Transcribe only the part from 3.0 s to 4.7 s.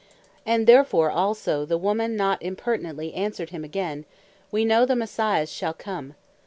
answered him again, "We